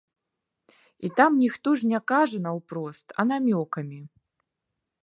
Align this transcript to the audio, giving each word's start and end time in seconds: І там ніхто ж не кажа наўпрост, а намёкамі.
І 1.09 1.11
там 1.21 1.31
ніхто 1.43 1.75
ж 1.81 1.91
не 1.91 1.99
кажа 2.13 2.41
наўпрост, 2.49 3.05
а 3.21 3.31
намёкамі. 3.35 4.01